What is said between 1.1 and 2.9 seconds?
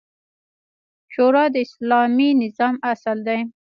شورا د اسلامي نظام